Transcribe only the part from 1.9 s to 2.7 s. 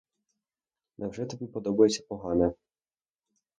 погане?